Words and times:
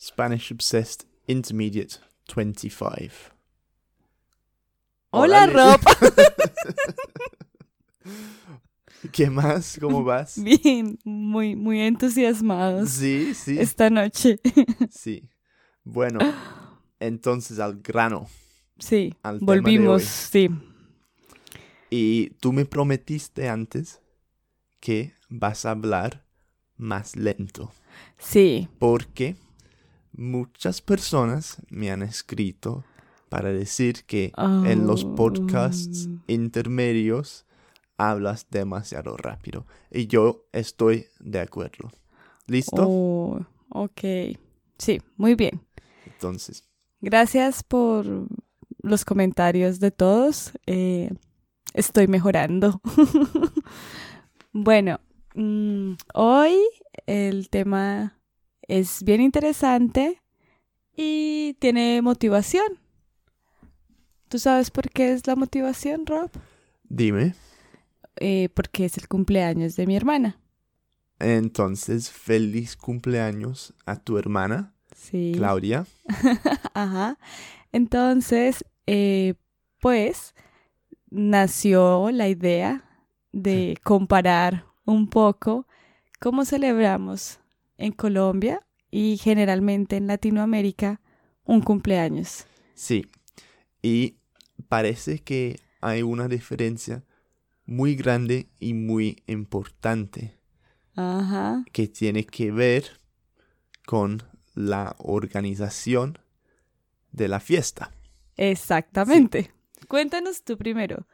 Spanish 0.00 0.52
Obsessed 0.52 1.06
Intermediate 1.26 1.98
25. 2.34 3.34
Hola. 5.10 5.46
Rob. 5.46 5.80
¿Qué 9.12 9.30
más? 9.30 9.78
¿Cómo 9.80 10.04
vas? 10.04 10.38
Bien, 10.42 10.98
muy, 11.04 11.56
muy 11.56 11.80
entusiasmados 11.80 12.90
Sí, 12.90 13.34
sí, 13.34 13.58
esta 13.58 13.90
noche. 13.90 14.40
sí. 14.90 15.28
Bueno, 15.84 16.18
entonces 16.98 17.58
al 17.58 17.80
grano. 17.80 18.28
Sí, 18.78 19.14
Al 19.22 19.38
volvimos, 19.40 20.02
sí. 20.02 20.50
Y 21.88 22.30
tú 22.40 22.52
me 22.52 22.66
prometiste 22.66 23.48
antes 23.48 24.00
que 24.80 25.14
vas 25.28 25.64
a 25.64 25.70
hablar 25.70 26.26
más 26.76 27.16
lento. 27.16 27.72
Sí, 28.18 28.68
Porque 28.78 29.36
muchas 30.16 30.80
personas 30.80 31.58
me 31.68 31.90
han 31.90 32.02
escrito 32.02 32.84
para 33.28 33.52
decir 33.52 34.04
que 34.04 34.32
en 34.64 34.86
los 34.86 35.04
podcasts 35.04 36.08
Oh. 36.08 36.20
intermedios 36.28 37.44
hablas 37.98 38.46
demasiado 38.50 39.16
rápido. 39.16 39.66
Y 39.90 40.06
yo 40.06 40.46
estoy 40.52 41.06
de 41.20 41.40
acuerdo. 41.40 41.90
¿Listo? 42.46 42.86
Oh, 42.86 43.40
ok. 43.70 44.00
Sí, 44.78 45.00
muy 45.16 45.34
bien. 45.34 45.60
Entonces, 46.06 46.64
Gracias 47.00 47.62
por 47.62 48.06
los 48.82 49.04
comentarios 49.04 49.80
de 49.80 49.90
todos. 49.90 50.52
Eh, 50.66 51.10
estoy 51.74 52.06
mejorando. 52.08 52.80
bueno, 54.52 55.00
mm, 55.34 55.92
hoy 56.14 56.56
el 57.06 57.50
tema 57.50 58.15
es 58.68 59.02
bien 59.02 59.20
interesante 59.20 60.20
y 60.96 61.54
tiene 61.58 62.00
motivación. 62.02 62.66
¿Tú 64.28 64.38
sabes 64.38 64.70
por 64.70 64.90
qué 64.90 65.12
es 65.12 65.26
la 65.26 65.36
motivación, 65.36 66.06
Rob? 66.06 66.30
dime. 66.88 67.34
Eh, 68.18 68.48
porque 68.54 68.86
es 68.86 68.96
el 68.96 69.08
cumpleaños 69.08 69.76
de 69.76 69.86
mi 69.86 69.94
hermana. 69.96 70.40
Entonces, 71.18 72.10
feliz 72.10 72.76
cumpleaños 72.76 73.74
a 73.84 73.96
tu 73.96 74.16
hermana, 74.18 74.72
Sí. 74.94 75.32
Claudia. 75.36 75.86
Ajá. 76.74 77.18
Entonces, 77.72 78.64
eh, 78.86 79.34
pues, 79.80 80.34
nació 81.10 82.10
la 82.10 82.28
idea 82.28 82.84
de 83.32 83.76
comparar 83.84 84.64
un 84.86 85.08
poco 85.08 85.66
cómo 86.18 86.46
celebramos 86.46 87.38
en 87.78 87.92
Colombia 87.92 88.60
y 88.90 89.18
generalmente 89.18 89.96
en 89.96 90.06
Latinoamérica 90.06 91.00
un 91.44 91.60
cumpleaños. 91.60 92.46
Sí. 92.74 93.06
Y 93.82 94.16
parece 94.68 95.20
que 95.20 95.60
hay 95.80 96.02
una 96.02 96.28
diferencia 96.28 97.04
muy 97.64 97.94
grande 97.94 98.48
y 98.58 98.74
muy 98.74 99.22
importante 99.26 100.38
Ajá. 100.94 101.64
que 101.72 101.88
tiene 101.88 102.24
que 102.24 102.50
ver 102.50 103.00
con 103.86 104.22
la 104.54 104.96
organización 104.98 106.18
de 107.12 107.28
la 107.28 107.40
fiesta. 107.40 107.92
Exactamente. 108.36 109.52
Cuéntanos 109.88 110.42
tú 110.42 110.56
primero, 110.56 111.06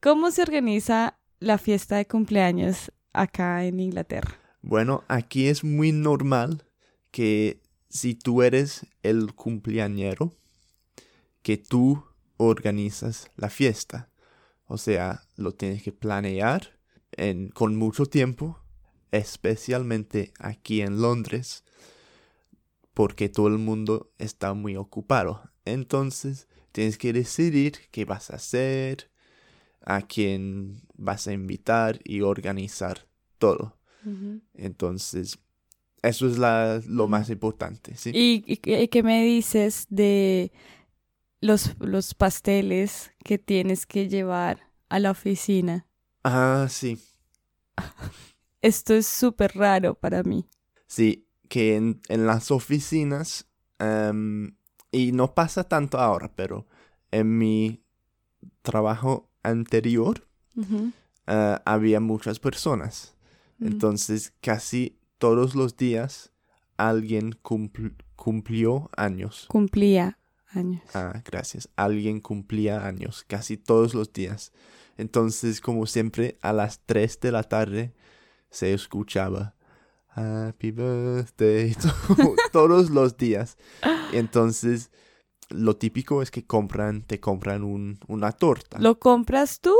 ¿cómo 0.00 0.30
se 0.30 0.42
organiza 0.42 1.18
la 1.40 1.58
fiesta 1.58 1.96
de 1.96 2.06
cumpleaños 2.06 2.92
acá 3.12 3.64
en 3.64 3.80
Inglaterra? 3.80 4.36
Bueno, 4.62 5.04
aquí 5.08 5.48
es 5.48 5.64
muy 5.64 5.92
normal 5.92 6.64
que 7.10 7.60
si 7.88 8.14
tú 8.14 8.42
eres 8.42 8.86
el 9.02 9.34
cumpleañero, 9.34 10.32
que 11.42 11.56
tú 11.56 12.04
organizas 12.36 13.30
la 13.36 13.50
fiesta. 13.50 14.10
O 14.66 14.78
sea, 14.78 15.24
lo 15.36 15.52
tienes 15.54 15.82
que 15.82 15.92
planear 15.92 16.78
en- 17.12 17.50
con 17.50 17.76
mucho 17.76 18.06
tiempo, 18.06 18.60
especialmente 19.12 20.32
aquí 20.38 20.82
en 20.82 21.00
Londres, 21.02 21.64
porque 22.94 23.28
todo 23.28 23.48
el 23.48 23.58
mundo 23.58 24.10
está 24.18 24.54
muy 24.54 24.76
ocupado. 24.76 25.50
Entonces, 25.64 26.48
tienes 26.72 26.98
que 26.98 27.12
decidir 27.12 27.74
qué 27.90 28.04
vas 28.04 28.30
a 28.30 28.36
hacer, 28.36 29.10
a 29.82 30.02
quién 30.02 30.82
vas 30.96 31.28
a 31.28 31.34
invitar 31.34 32.00
y 32.04 32.22
organizar 32.22 33.08
todo. 33.38 33.77
Entonces, 34.54 35.38
eso 36.02 36.26
es 36.26 36.38
la, 36.38 36.80
lo 36.86 37.08
más 37.08 37.30
importante, 37.30 37.96
¿sí? 37.96 38.10
¿Y, 38.14 38.44
y 38.46 38.88
qué- 38.88 39.02
me 39.02 39.22
dices 39.24 39.86
de 39.90 40.52
los, 41.40 41.76
los 41.80 42.14
pasteles 42.14 43.12
que 43.24 43.38
tienes 43.38 43.86
que 43.86 44.08
llevar 44.08 44.72
a 44.88 44.98
la 44.98 45.10
oficina? 45.10 45.86
Ah, 46.24 46.66
sí. 46.68 46.98
Esto 48.62 48.94
es 48.94 49.06
súper 49.06 49.52
raro 49.56 49.94
para 49.94 50.22
mí. 50.22 50.48
Sí, 50.86 51.26
que 51.48 51.76
en, 51.76 52.00
en 52.08 52.26
las 52.26 52.50
oficinas, 52.50 53.46
em, 53.78 54.56
y 54.90 55.12
no 55.12 55.34
pasa 55.34 55.64
tanto 55.64 55.98
ahora, 55.98 56.32
pero 56.34 56.66
en 57.10 57.38
mi 57.38 57.82
trabajo 58.62 59.30
anterior 59.42 60.26
eh, 61.26 61.58
había 61.64 62.00
muchas 62.00 62.38
personas. 62.40 63.14
Ujú. 63.60 63.68
Entonces, 63.70 64.32
casi 64.40 64.98
todos 65.18 65.54
los 65.54 65.76
días 65.76 66.32
alguien 66.76 67.32
cumpl- 67.42 67.94
cumplió 68.16 68.90
años. 68.96 69.46
Cumplía 69.48 70.18
años. 70.50 70.82
Ah, 70.94 71.22
gracias. 71.24 71.68
Alguien 71.76 72.20
cumplía 72.20 72.86
años, 72.86 73.24
casi 73.26 73.56
todos 73.56 73.94
los 73.94 74.12
días. 74.12 74.52
Entonces, 74.96 75.60
como 75.60 75.86
siempre, 75.86 76.38
a 76.40 76.52
las 76.52 76.80
3 76.86 77.20
de 77.20 77.32
la 77.32 77.42
tarde 77.42 77.94
se 78.50 78.72
escuchaba 78.72 79.54
Happy 80.08 80.70
Birthday 80.70 81.74
to- 82.16 82.34
todos 82.52 82.90
los 82.90 83.16
días. 83.16 83.56
Entonces, 84.12 84.90
lo 85.50 85.76
típico 85.76 86.22
es 86.22 86.30
que 86.30 86.44
compran, 86.46 87.02
te 87.02 87.20
compran 87.20 87.62
un, 87.64 87.98
una 88.08 88.32
torta. 88.32 88.78
¿Lo 88.78 88.98
compras 88.98 89.60
tú 89.60 89.74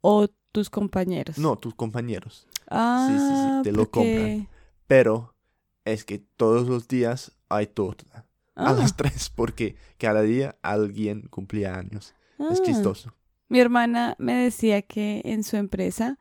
o 0.00 0.28
tus 0.52 0.70
compañeros? 0.70 1.38
No, 1.38 1.56
tus 1.56 1.74
compañeros. 1.74 2.46
Ah, 2.70 3.08
sí, 3.10 3.18
sí, 3.18 3.62
te 3.62 3.72
lo 3.76 3.90
porque- 3.90 4.48
Pero 4.86 5.34
es 5.84 6.04
que 6.04 6.18
todos 6.18 6.68
los 6.68 6.88
días 6.88 7.32
hay 7.48 7.66
torta. 7.66 8.26
A 8.56 8.70
Ah, 8.70 8.72
las 8.72 8.96
3 8.96 9.30
porque 9.34 9.76
cada 9.98 10.22
día 10.22 10.56
alguien 10.62 11.22
cumplía 11.28 11.74
años. 11.76 12.14
Es 12.38 12.60
ah. 12.60 12.62
chistoso. 12.64 13.12
Mi 13.48 13.60
hermana 13.60 14.14
me 14.18 14.34
decía 14.34 14.82
que 14.82 15.22
en 15.24 15.42
su 15.44 15.56
empresa 15.56 16.18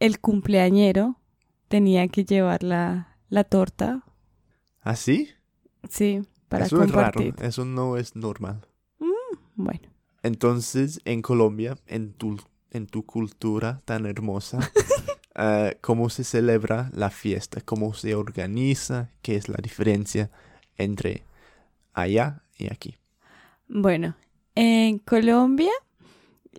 el 0.00 0.18
cumpleañero 0.20 1.20
tenía 1.68 2.08
que 2.08 2.24
llevar 2.24 2.62
la, 2.62 3.16
la 3.28 3.44
torta, 3.44 4.02
¿Así? 4.80 5.28
sí, 5.88 6.22
para 6.48 6.64
Eso 6.66 6.78
compartir. 6.78 7.28
es 7.28 7.36
raro, 7.36 7.48
eso 7.48 7.64
no 7.64 7.96
es 7.96 8.16
normal. 8.16 8.66
Bueno, 9.54 9.88
Entonces, 10.22 11.00
en 11.04 11.20
Colombia, 11.22 11.76
en 11.86 12.12
tu, 12.14 12.38
en 12.70 12.86
tu 12.86 13.04
cultura 13.04 13.82
tan 13.84 14.06
hermosa, 14.06 14.58
eh, 15.38 15.78
¿cómo 15.82 16.10
se 16.10 16.24
celebra 16.24 16.90
la 16.94 17.10
fiesta? 17.10 17.60
¿Cómo 17.62 17.94
se 17.94 18.14
organiza? 18.16 19.10
¿Qué 19.22 19.36
es 19.36 19.48
la 19.48 19.58
diferencia 19.62 20.30
entre 20.78 21.24
allá 21.94 22.42
y 22.58 22.68
aquí? 22.72 22.96
bueno, 23.68 24.16
en 24.54 24.98
Colombia 24.98 25.70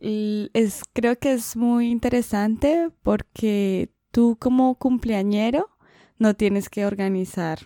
es, 0.01 0.83
creo 0.93 1.17
que 1.17 1.33
es 1.33 1.55
muy 1.55 1.89
interesante 1.89 2.89
porque 3.03 3.91
tú 4.11 4.37
como 4.39 4.75
cumpleañero 4.75 5.69
no 6.17 6.35
tienes 6.35 6.69
que 6.69 6.85
organizar 6.85 7.59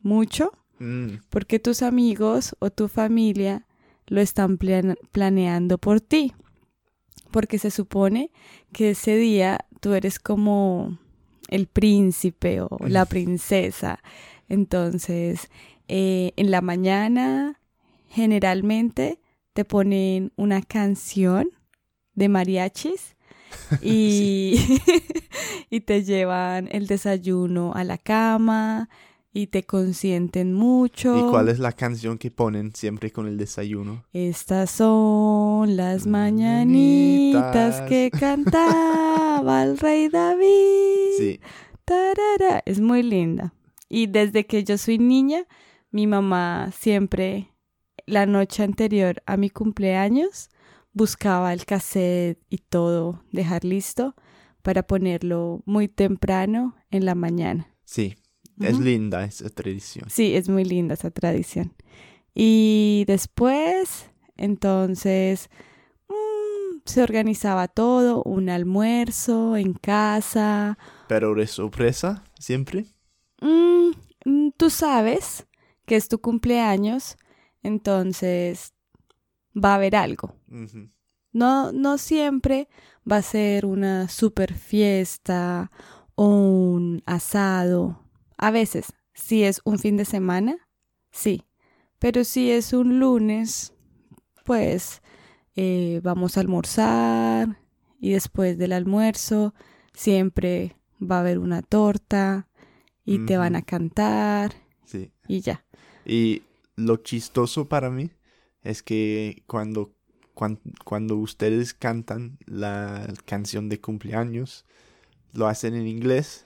mucho 0.00 0.52
Mm, 0.80 1.20
porque 1.30 1.58
tus 1.58 1.82
amigos 1.82 2.56
o 2.60 2.70
tu 2.70 2.88
familia 2.88 3.66
lo 4.06 4.20
están 4.20 4.58
plan- 4.58 4.96
planeando 5.12 5.78
por 5.78 6.00
ti. 6.00 6.34
Porque 7.36 7.58
se 7.58 7.70
supone 7.70 8.30
que 8.72 8.92
ese 8.92 9.14
día 9.14 9.66
tú 9.82 9.92
eres 9.92 10.18
como 10.18 10.96
el 11.48 11.66
príncipe 11.66 12.62
o 12.62 12.78
la 12.88 13.04
princesa. 13.04 14.02
Entonces, 14.48 15.50
eh, 15.86 16.32
en 16.36 16.50
la 16.50 16.62
mañana 16.62 17.60
generalmente 18.08 19.20
te 19.52 19.66
ponen 19.66 20.32
una 20.36 20.62
canción 20.62 21.50
de 22.14 22.30
mariachis 22.30 23.16
y, 23.82 24.56
y 25.68 25.80
te 25.80 26.04
llevan 26.04 26.70
el 26.72 26.86
desayuno 26.86 27.74
a 27.74 27.84
la 27.84 27.98
cama 27.98 28.88
y 29.36 29.48
te 29.48 29.64
consienten 29.64 30.54
mucho. 30.54 31.14
¿Y 31.14 31.30
cuál 31.30 31.50
es 31.50 31.58
la 31.58 31.72
canción 31.72 32.16
que 32.16 32.30
ponen 32.30 32.74
siempre 32.74 33.10
con 33.12 33.26
el 33.26 33.36
desayuno? 33.36 34.02
Estas 34.14 34.70
son 34.70 35.76
las 35.76 36.06
mañanitas 36.06 37.42
Mañanitas. 37.42 37.80
que 37.82 38.10
cantaba 38.10 39.62
el 39.62 39.76
rey 39.76 40.08
David. 40.08 41.18
Sí, 41.18 41.40
Tarara. 41.84 42.62
Es 42.64 42.80
muy 42.80 43.02
linda. 43.02 43.52
Y 43.90 44.06
desde 44.06 44.46
que 44.46 44.64
yo 44.64 44.78
soy 44.78 44.96
niña, 44.96 45.44
mi 45.90 46.06
mamá 46.06 46.70
siempre, 46.72 47.52
la 48.06 48.24
noche 48.24 48.62
anterior 48.62 49.22
a 49.26 49.36
mi 49.36 49.50
cumpleaños, 49.50 50.48
buscaba 50.94 51.52
el 51.52 51.66
cassette 51.66 52.38
y 52.48 52.56
todo, 52.56 53.22
dejar 53.32 53.64
listo 53.64 54.14
para 54.62 54.86
ponerlo 54.86 55.60
muy 55.66 55.88
temprano 55.88 56.74
en 56.90 57.04
la 57.04 57.14
mañana. 57.14 57.68
Sí, 57.84 58.16
es 58.60 58.78
linda 58.78 59.24
esa 59.24 59.48
tradición. 59.50 60.08
Sí, 60.08 60.34
es 60.34 60.48
muy 60.48 60.64
linda 60.64 60.94
esa 60.94 61.10
tradición. 61.10 61.74
Y 62.34 63.04
después, 63.06 64.10
entonces, 64.36 65.48
mm, 66.08 66.80
se 66.84 67.02
organizaba 67.02 67.68
todo, 67.68 68.22
un 68.22 68.48
almuerzo 68.48 69.56
en 69.56 69.72
casa. 69.74 70.78
Pero 71.08 71.34
de 71.34 71.46
sorpresa, 71.46 72.24
siempre. 72.38 72.86
Mm, 73.40 73.90
mm, 74.24 74.50
tú 74.56 74.70
sabes 74.70 75.46
que 75.86 75.96
es 75.96 76.08
tu 76.08 76.18
cumpleaños, 76.18 77.16
entonces 77.62 78.74
va 79.56 79.72
a 79.72 79.74
haber 79.76 79.96
algo. 79.96 80.34
No, 81.32 81.72
no 81.72 81.98
siempre 81.98 82.68
va 83.10 83.18
a 83.18 83.22
ser 83.22 83.66
una 83.66 84.08
super 84.08 84.54
fiesta 84.54 85.70
o 86.14 86.28
un 86.28 87.02
asado. 87.06 88.05
A 88.38 88.50
veces, 88.50 88.92
si 89.14 89.42
es 89.44 89.60
un 89.64 89.78
fin 89.78 89.96
de 89.96 90.04
semana, 90.04 90.56
sí. 91.10 91.42
Pero 91.98 92.24
si 92.24 92.50
es 92.50 92.72
un 92.72 92.98
lunes, 92.98 93.72
pues 94.44 95.00
eh, 95.54 96.00
vamos 96.02 96.36
a 96.36 96.40
almorzar 96.40 97.58
y 97.98 98.10
después 98.12 98.58
del 98.58 98.72
almuerzo 98.72 99.54
siempre 99.94 100.76
va 101.00 101.16
a 101.16 101.20
haber 101.20 101.38
una 101.38 101.62
torta 101.62 102.48
y 103.04 103.24
te 103.24 103.36
van 103.38 103.56
a 103.56 103.62
cantar 103.62 104.52
Sí. 104.84 105.12
y 105.28 105.40
ya. 105.40 105.64
Y 106.04 106.42
lo 106.76 106.96
chistoso 106.98 107.66
para 107.68 107.88
mí 107.90 108.10
es 108.62 108.82
que 108.82 109.42
cuando, 109.46 109.94
cuan- 110.34 110.60
cuando, 110.84 111.16
ustedes 111.16 111.72
cantan 111.72 112.38
la 112.46 113.12
canción 113.24 113.68
de 113.70 113.80
cumpleaños, 113.80 114.66
lo 115.32 115.46
hacen 115.46 115.74
en 115.74 115.86
inglés 115.86 116.44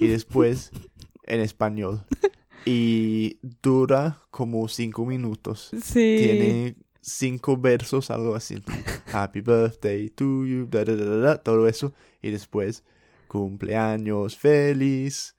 y 0.00 0.06
después 0.06 0.70
en 1.28 1.40
español. 1.40 2.04
Y 2.64 3.38
dura 3.62 4.20
como 4.30 4.68
cinco 4.68 5.06
minutos. 5.06 5.70
Sí. 5.82 6.16
Tiene 6.18 6.76
cinco 7.00 7.56
versos, 7.56 8.10
algo 8.10 8.34
así. 8.34 8.56
Happy 9.12 9.40
birthday 9.40 10.10
to 10.10 10.44
you, 10.44 10.66
da, 10.68 10.84
da, 10.84 10.94
da, 10.96 11.04
da, 11.04 11.16
da, 11.16 11.36
todo 11.38 11.66
eso. 11.68 11.94
Y 12.20 12.30
después, 12.30 12.84
cumpleaños 13.28 14.36
feliz, 14.36 15.34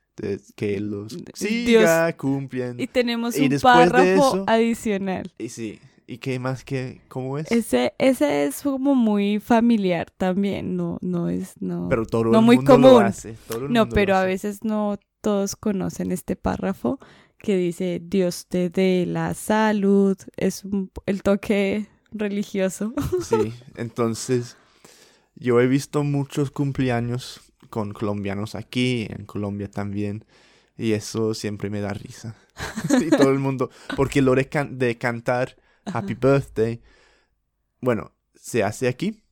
que 0.56 0.80
los 0.80 1.16
Dios. 1.16 1.26
siga 1.36 2.16
cumpliendo. 2.18 2.82
Y 2.82 2.88
tenemos 2.88 3.38
Y 3.38 3.48
un 3.54 3.60
párrafo 3.60 4.04
eso- 4.04 4.44
adicional. 4.48 5.32
Y 5.38 5.50
sí, 5.50 5.80
¿y 6.08 6.18
qué 6.18 6.40
más 6.40 6.64
que, 6.64 7.02
cómo 7.10 7.38
es? 7.38 7.52
Ese, 7.52 7.94
ese 8.00 8.46
es 8.46 8.62
como 8.64 8.96
muy 8.96 9.40
familiar 9.40 10.10
también, 10.18 10.76
no, 10.76 10.98
no 11.02 11.30
es, 11.30 11.54
no. 11.62 11.88
pero 11.90 12.06
todo 12.06 12.26
no 12.26 12.40
el 12.40 12.46
muy 12.46 12.56
mundo 12.58 12.78
lo 12.78 12.88
común. 12.90 13.04
hace. 13.04 13.34
todo 13.48 13.58
el 13.60 13.64
no, 13.74 13.82
mundo 13.82 13.86
lo 13.86 13.90
pero 13.96 14.16
a 14.18 14.24
veces 14.26 14.64
no 14.64 14.98
todos 15.22 15.56
conocen 15.56 16.12
este 16.12 16.36
párrafo 16.36 17.00
que 17.38 17.56
dice 17.58 18.02
Dios 18.04 18.48
te 18.48 18.70
dé 18.70 19.06
la 19.08 19.34
salud. 19.34 20.18
Es 20.38 20.64
un- 20.66 20.92
el 21.06 21.22
toque 21.24 21.88
religioso. 22.12 22.94
Sí, 23.22 23.54
entonces 23.76 24.58
yo 25.36 25.60
he 25.62 25.68
visto 25.68 26.04
muchos 26.04 26.52
cumpleaños 26.52 27.42
con 27.70 27.94
colombianos 27.94 28.56
aquí, 28.56 29.08
en 29.10 29.26
Colombia 29.26 29.70
también, 29.70 30.26
y 30.78 30.94
eso 30.94 31.34
siempre 31.34 31.70
me 31.70 31.82
da 31.82 31.94
risa. 31.94 32.36
y 33.00 33.10
todo 33.10 33.30
el 33.32 33.40
mundo, 33.40 33.70
porque 33.96 34.22
lo 34.22 34.34
de, 34.36 34.50
can- 34.50 34.78
de 34.80 34.98
cantar 34.98 35.56
Happy 35.86 36.14
Birthday, 36.16 36.82
bueno, 37.82 38.12
se 38.36 38.64
hace 38.64 38.88
aquí, 38.88 39.24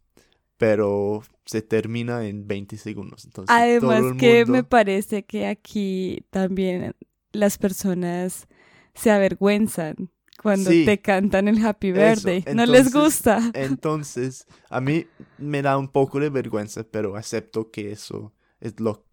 pero 0.58 1.22
se 1.46 1.62
termina 1.62 2.26
en 2.26 2.48
20 2.48 2.78
segundos. 2.78 3.26
Entonces, 3.26 3.48
todo 3.48 3.58
Además 3.92 4.04
el 4.14 4.18
que 4.18 4.40
mundo- 4.46 4.52
me 4.54 4.64
parece 4.64 5.24
que 5.26 5.48
aquí 5.48 6.26
también 6.30 6.96
las 7.32 7.58
personas 7.58 8.48
se 8.96 9.12
avergüenzan 9.12 9.96
cuando 10.42 10.70
Sí. 10.72 10.86
te 10.86 11.00
cantan 11.00 11.48
el 11.48 11.64
Happy 11.66 11.92
Birthday. 11.92 12.44
no 12.54 12.66
les 12.66 12.92
gusta. 12.94 13.52
Entonces, 13.54 14.46
a 14.70 14.82
mí 14.82 15.06
me 15.38 15.62
da 15.62 15.78
un 15.78 15.88
poco 15.88 16.20
de 16.20 16.30
vergüenza, 16.30 16.84
pero 16.84 17.16
acepto 17.16 17.70
que 17.72 17.92
eso 17.92 18.34
es 18.60 18.80
lo 18.80 19.06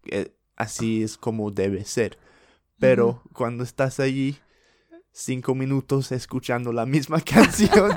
así 0.55 1.03
es 1.03 1.17
como 1.17 1.51
debe 1.51 1.83
ser. 1.85 2.17
Pero 2.79 3.21
cuando 3.33 3.63
estás 3.63 3.99
allí 3.99 4.37
cinco 5.11 5.55
minutos 5.55 6.11
escuchando 6.11 6.73
la 6.73 6.85
misma 6.85 7.21
canción 7.21 7.91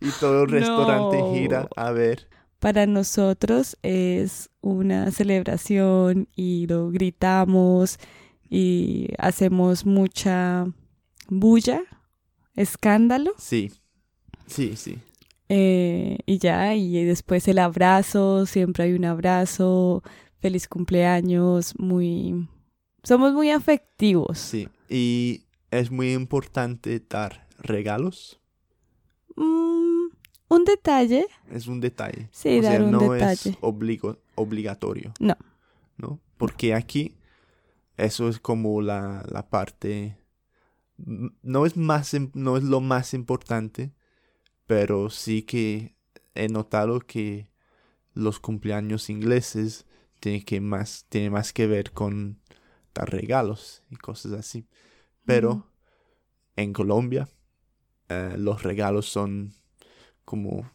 y 0.00 0.10
todo 0.20 0.42
el 0.44 0.50
restaurante 0.50 1.18
No. 1.18 1.32
gira 1.34 1.68
a 1.76 1.90
ver, 1.92 2.28
Para 2.64 2.86
nosotros 2.86 3.76
es 3.82 4.48
una 4.62 5.10
celebración 5.10 6.28
y 6.34 6.66
lo 6.66 6.88
gritamos 6.90 7.98
y 8.48 9.08
hacemos 9.18 9.84
mucha 9.84 10.66
bulla, 11.28 11.82
escándalo 12.56 13.34
sí, 13.36 13.70
sí, 14.46 14.76
sí, 14.76 14.98
eh, 15.50 16.16
y 16.24 16.38
ya, 16.38 16.74
y 16.74 17.04
después 17.04 17.46
el 17.48 17.58
abrazo, 17.58 18.46
siempre 18.46 18.84
hay 18.84 18.94
un 18.94 19.04
abrazo, 19.04 20.02
feliz 20.38 20.66
cumpleaños, 20.66 21.78
muy... 21.78 22.48
Somos 23.02 23.34
muy 23.34 23.50
afectivos. 23.50 24.38
sí. 24.38 24.68
Y 24.88 25.42
es 25.70 25.90
muy 25.90 26.14
importante 26.14 26.98
dar 27.10 27.46
regalos. 27.58 28.40
Mm, 29.36 29.73
un 30.54 30.64
detalle, 30.64 31.26
Es 31.50 31.66
un 31.66 31.80
detalle. 31.80 32.28
Sí, 32.32 32.58
o 32.58 32.62
sea, 32.62 32.82
un 32.82 32.90
no 32.90 33.00
detalle. 33.12 33.50
es 33.50 33.58
obligo- 33.60 34.18
obligatorio. 34.34 35.12
No. 35.20 35.36
¿No? 35.96 36.20
Porque 36.36 36.74
aquí 36.74 37.14
eso 37.96 38.28
es 38.28 38.38
como 38.40 38.80
la, 38.82 39.24
la 39.30 39.48
parte... 39.48 40.16
No 40.96 41.66
es, 41.66 41.76
más, 41.76 42.14
im- 42.14 42.30
no 42.34 42.56
es 42.56 42.62
lo 42.62 42.80
más 42.80 43.14
importante, 43.14 43.92
pero 44.66 45.10
sí 45.10 45.42
que 45.42 45.96
he 46.34 46.48
notado 46.48 47.00
que 47.00 47.48
los 48.12 48.38
cumpleaños 48.38 49.10
ingleses 49.10 49.86
tienen 50.20 50.44
que 50.44 50.60
más, 50.60 51.06
tiene 51.08 51.30
más 51.30 51.52
que 51.52 51.66
ver 51.66 51.90
con 51.92 52.40
dar 52.94 53.10
regalos 53.10 53.82
y 53.90 53.96
cosas 53.96 54.32
así. 54.32 54.68
Pero 55.24 55.68
en 56.56 56.72
Colombia 56.72 57.28
eh, 58.08 58.36
los 58.38 58.62
regalos 58.62 59.06
son 59.06 59.52
como 60.24 60.70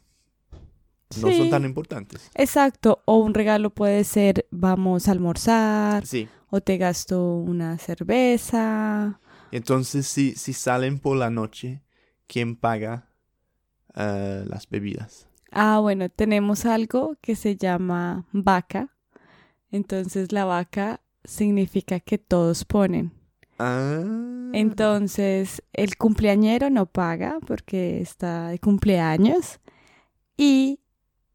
no 1.21 1.31
son 1.31 1.49
tan 1.49 1.65
importantes. 1.65 2.29
Exacto, 2.35 3.01
o 3.05 3.17
un 3.17 3.33
regalo 3.33 3.71
puede 3.71 4.03
ser 4.03 4.45
vamos 4.51 5.07
a 5.07 5.11
almorzar, 5.11 6.05
Sí. 6.05 6.27
o 6.49 6.61
te 6.61 6.77
gasto 6.77 7.35
una 7.35 7.77
cerveza. 7.77 9.19
Entonces, 9.51 10.05
si, 10.07 10.33
si 10.35 10.53
salen 10.53 10.99
por 10.99 11.17
la 11.17 11.29
noche, 11.31 11.81
¿quién 12.27 12.55
paga 12.55 13.09
eh, 13.95 14.43
las 14.47 14.69
bebidas? 14.69 15.27
Ah, 15.51 15.79
bueno, 15.79 16.09
tenemos 16.09 16.65
algo 16.65 17.17
que 17.21 17.35
se 17.35 17.55
llama 17.55 18.27
vaca. 18.31 18.95
Entonces 19.71 20.31
la 20.31 20.45
vaca 20.45 21.01
significa 21.23 21.99
que 21.99 22.17
todos 22.19 22.65
ponen. 22.65 23.11
Ah. 23.59 24.49
Entonces 24.53 25.61
el 25.73 25.97
cumpleañero 25.97 26.69
no 26.69 26.85
paga 26.87 27.39
porque 27.45 28.01
está 28.01 28.47
de 28.49 28.59
cumpleaños. 28.59 29.59
Y 30.37 30.79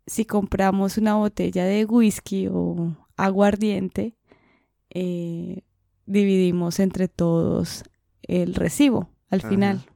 si 0.06 0.24
compramos 0.24 0.98
una 0.98 1.14
botella 1.16 1.64
de 1.64 1.84
whisky 1.84 2.48
o 2.50 2.96
aguardiente, 3.16 4.16
eh, 4.90 5.62
dividimos 6.06 6.80
entre 6.80 7.08
todos 7.08 7.84
el 8.22 8.54
recibo 8.54 9.10
al 9.30 9.40
Ajá. 9.40 9.48
final. 9.48 9.86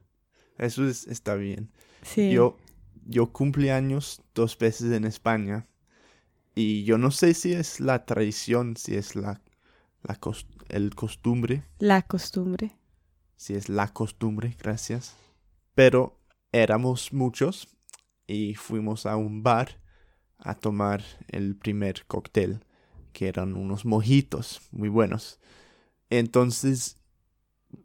Eso 0.57 0.87
es- 0.87 1.07
está 1.07 1.35
bien. 1.35 1.71
Sí. 2.03 2.31
Yo, 2.31 2.57
yo 3.05 3.31
cumpleaños 3.31 4.21
dos 4.35 4.57
veces 4.57 4.91
en 4.91 5.05
España. 5.05 5.67
Y 6.55 6.83
yo 6.83 6.97
no 6.97 7.11
sé 7.11 7.33
si 7.33 7.53
es 7.53 7.79
la 7.79 8.05
tradición, 8.05 8.75
si 8.75 8.95
es 8.95 9.15
la, 9.15 9.41
la 10.03 10.15
cos- 10.19 10.45
el 10.69 10.95
costumbre, 10.95 11.63
La 11.79 12.01
costumbre. 12.03 12.71
si 13.35 13.53
es 13.55 13.69
la 13.69 13.87
costumbre, 13.93 14.55
gracias. 14.59 15.15
Pero 15.75 16.19
éramos 16.51 17.13
muchos 17.13 17.67
y 18.27 18.55
fuimos 18.55 19.05
a 19.05 19.15
un 19.15 19.43
bar 19.43 19.79
a 20.37 20.55
tomar 20.55 21.03
el 21.27 21.55
primer 21.55 22.05
cóctel, 22.05 22.63
que 23.13 23.27
eran 23.27 23.55
unos 23.55 23.85
mojitos 23.85 24.61
muy 24.71 24.87
buenos. 24.89 25.39
Entonces, 26.09 26.97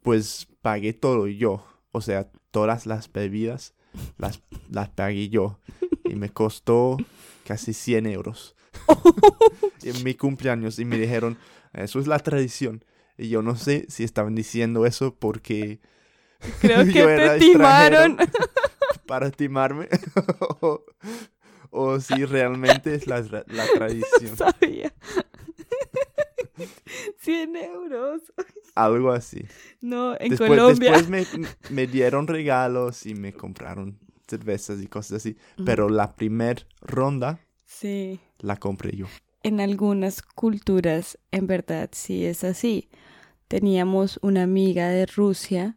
pues 0.02 0.46
pagué 0.62 0.92
todo 0.92 1.26
yo, 1.26 1.66
o 1.92 2.00
sea, 2.00 2.30
todas 2.50 2.86
las 2.86 3.12
bebidas 3.12 3.74
las, 4.18 4.40
las 4.70 4.88
pagué 4.90 5.28
yo 5.28 5.58
y 6.04 6.14
me 6.14 6.30
costó 6.30 6.96
casi 7.44 7.72
100 7.72 8.06
euros 8.06 8.56
en 9.82 10.02
mi 10.04 10.14
cumpleaños 10.14 10.78
y 10.78 10.84
me 10.84 10.98
dijeron, 10.98 11.38
eso 11.74 11.98
es 12.00 12.06
la 12.06 12.18
tradición. 12.18 12.84
Y 13.16 13.28
yo 13.28 13.42
no 13.42 13.54
sé 13.56 13.86
si 13.88 14.02
estaban 14.04 14.34
diciendo 14.34 14.86
eso 14.86 15.14
porque 15.14 15.80
Creo 16.60 16.84
que 16.84 16.92
yo 16.92 17.06
te 17.06 17.38
timaron. 17.38 18.16
para 19.06 19.30
timarme. 19.30 19.88
o, 20.60 20.84
o 21.70 22.00
si 22.00 22.24
realmente 22.24 22.94
es 22.94 23.06
la, 23.06 23.20
la 23.20 23.66
tradición. 23.76 24.36
sabía. 24.36 24.92
100 27.18 27.56
euros. 27.56 28.22
Algo 28.74 29.12
así. 29.12 29.44
No, 29.80 30.14
en 30.18 30.30
Después, 30.30 30.48
Colombia. 30.48 30.92
después 30.92 31.08
me, 31.38 31.48
me 31.70 31.86
dieron 31.86 32.26
regalos 32.26 33.06
y 33.06 33.14
me 33.14 33.32
compraron 33.32 33.98
cervezas 34.26 34.80
y 34.80 34.86
cosas 34.86 35.18
así. 35.18 35.36
Pero 35.64 35.88
la 35.88 36.14
primer 36.16 36.66
ronda 36.80 37.40
Sí. 37.66 38.20
la 38.38 38.56
compré 38.56 38.96
yo. 38.96 39.06
En 39.44 39.60
algunas 39.60 40.22
culturas, 40.22 41.18
en 41.30 41.46
verdad, 41.46 41.90
sí 41.92 42.24
es 42.24 42.44
así. 42.44 42.88
Teníamos 43.46 44.18
una 44.22 44.42
amiga 44.42 44.88
de 44.88 45.04
Rusia 45.04 45.76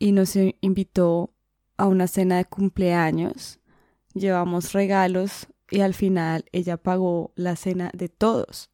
y 0.00 0.10
nos 0.10 0.34
invitó 0.60 1.32
a 1.76 1.86
una 1.86 2.08
cena 2.08 2.38
de 2.38 2.46
cumpleaños. 2.46 3.60
Llevamos 4.12 4.72
regalos 4.72 5.46
y 5.70 5.80
al 5.82 5.94
final 5.94 6.44
ella 6.50 6.76
pagó 6.78 7.30
la 7.36 7.54
cena 7.54 7.92
de 7.94 8.08
todos. 8.08 8.70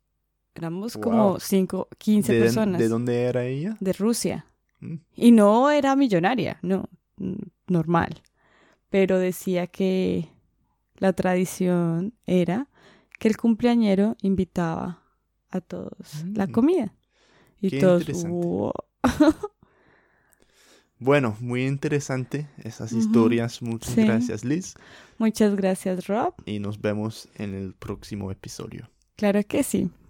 Éramos 0.55 0.97
como 0.97 1.33
Wow. 1.33 1.41
5, 1.41 1.89
15 1.99 2.33
¿De, 2.33 2.41
personas 2.41 2.81
¿De 2.81 2.89
dónde 2.89 3.25
era 3.25 3.45
ella? 3.45 3.77
de 3.81 3.93
Rusia. 3.93 4.47
Mm. 4.81 4.95
Y 5.15 5.33
no 5.33 5.71
era 5.71 5.95
millonaria, 5.95 6.59
no, 6.63 6.89
normal. 7.67 8.23
Pero 8.89 9.19
decía 9.19 9.67
que 9.67 10.31
la 10.97 11.13
tradición 11.13 12.15
era 12.25 12.69
que 13.19 13.29
el 13.29 13.37
cumpleañero 13.37 14.17
invitaba 14.23 15.03
a 15.51 15.61
todos 15.61 16.25
la 16.35 16.47
Mm. 16.47 16.53
comida. 16.53 16.95
Y 17.61 17.71
Qué 17.71 17.81
todos. 17.81 18.25
"Wow". 18.25 18.73
Bueno, 20.99 21.37
muy 21.41 21.67
interesante 21.67 22.49
esas 22.65 22.93
historias. 22.93 23.61
Muchas 23.61 23.93
Sí. 23.95 24.03
gracias, 24.05 24.45
Liz. 24.45 24.75
Muchas 25.19 25.55
gracias, 25.55 26.07
Rob. 26.07 26.35
Y 26.47 26.59
nos 26.59 26.81
vemos 26.81 27.29
en 27.37 27.55
el 27.55 27.75
próximo 27.75 28.31
episodio. 28.31 28.89
Claro 29.17 29.43
que 29.47 29.63
sí. 29.63 29.91